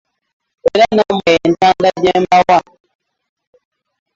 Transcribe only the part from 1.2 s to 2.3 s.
y'entanda gye